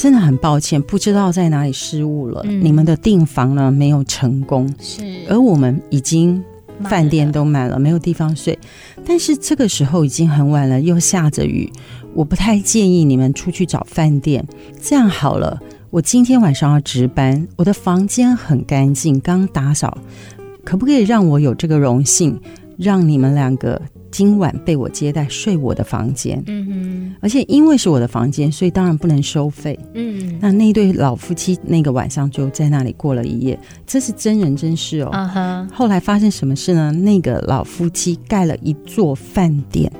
[0.00, 2.40] 真的很抱歉，不知道在哪里失误了。
[2.44, 6.42] 嗯、你们的订房呢没有成功，是而我们已经。”
[6.84, 8.58] 饭店都满了，没有地方睡。
[9.04, 11.70] 但是这个时候已经很晚了，又下着雨。
[12.14, 14.42] 我不太建议你们出去找饭店。
[14.80, 19.98] 这样好了，我今天晚上要值班，我的房间很干净，刚打扫。
[20.64, 22.40] 可不可以让我有这个荣幸，
[22.78, 23.78] 让你们两个？
[24.10, 26.42] 今晚被我接待，睡我的房间。
[26.46, 29.78] 嗯哼，而且因为是我的房间，所以当然不能收费。
[29.94, 35.68] 嗯，那那对老夫妻那个晚上就在那里过了一夜，这是真人真事哦。
[35.72, 36.90] 后来发生什么事呢？
[36.90, 39.90] 那个老夫妻盖了一座饭店，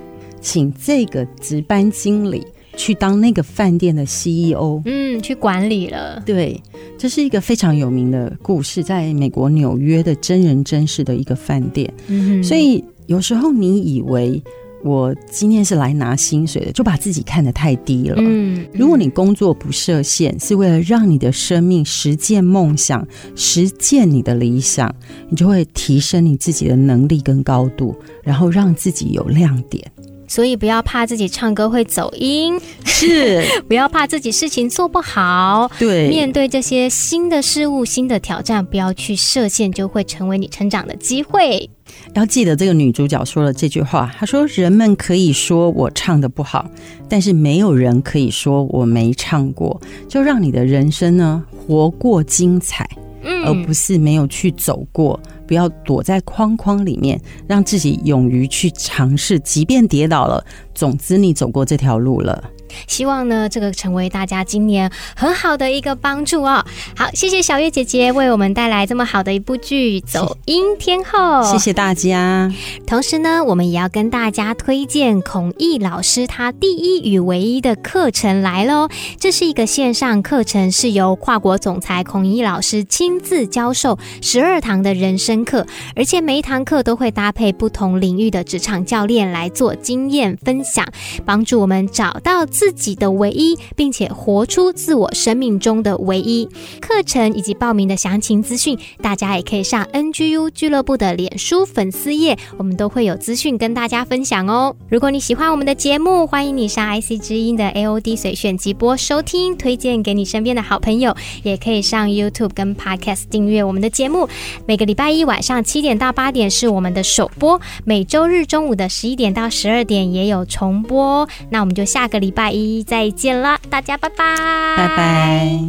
[0.40, 2.44] 请这个值班经理
[2.76, 4.82] 去当那个饭店的 CEO。
[4.84, 6.20] 嗯，去管理了。
[6.26, 6.60] 对，
[6.98, 11.92] 这是一个非常有名的故事，在美国纽约的真人真事的一个饭店。
[12.08, 12.84] 嗯，所以。
[13.10, 14.40] 有时候你以为
[14.84, 18.14] 我今天是来拿薪水的，就把自己看得太低了。
[18.20, 23.04] 嗯，如果你工作不设限，是为了让你的生命实践梦想，
[23.34, 24.94] 实践你的理想，
[25.28, 29.84] 你就会提升你自己的能力跟高度，然后让自己有亮点。
[30.28, 35.68] 所以不要怕自己唱歌会走音，是 不要怕自己事情做不好。
[35.80, 41.68] 对，面对这些新的事物、新的挑战，不要去设限，就会成为你成长的机会。
[42.14, 46.68] 要记得这个女主角说了这句话，她说：“人们可以说我唱的不好，
[47.08, 52.88] 但是没有人可以说我没唱过。”就让你的人生呢，活过精彩。
[53.22, 60.42] 嗯，而不是没有去走过，不要躲在框框里面，让自己勇于去尝试，即便跌倒了，
[60.74, 62.42] 总之你走过这条路了。
[62.86, 66.64] 希望呢，这个成为大家今年很好的一个帮助哦。
[66.96, 71.18] 好，谢谢小月姐姐为我们带来这么好的一部剧《走音天后》，
[71.50, 72.52] 谢谢大家。
[72.86, 78.88] 同时呢，我们也要跟大家推荐孔毅老师他第一与唯一的课程来喽。
[79.18, 90.86] 这是一个线上课程，是由跨国总裁孔毅老师亲自教授十二堂的人生课，而且每一堂课都会搭配不同领域的职场教练来做经验分享，
[91.24, 92.44] 帮助我们找到。
[92.60, 96.46] 自己的唯一，并且活出自我生命中的唯一。
[96.78, 104.76] 课程以及报名的详情资讯，大家也可以上 NGU 俱乐部的脸书粉丝页，我们都会有资讯跟大家分享哦。
[104.90, 111.16] 如果你喜欢我们的节目，欢迎你上 IC 之音的 AOD 随选集播收听，推荐给你身边的好朋友。
[111.42, 114.28] 也可以上 YouTube 跟 Podcast 订阅我们的节目。
[114.66, 121.26] 每个礼拜一晚上七点到八点是我们的首播，每周日中午的十一点到十二点也有重播。
[121.48, 122.49] 那我们就下个礼拜。
[122.50, 125.60] 一再见了，大家拜拜，拜拜。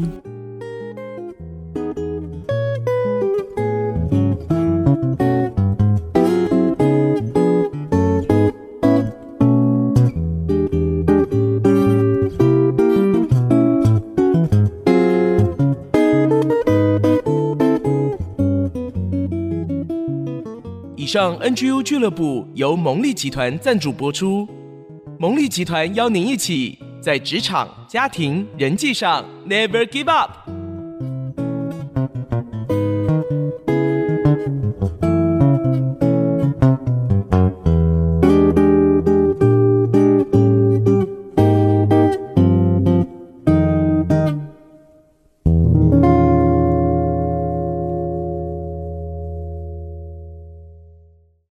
[20.96, 24.48] 以上 NGU 俱乐部由蒙利集团赞助播出。
[25.22, 30.61] 蒙利集团邀您一起在职场、家庭、人际上 Never give up。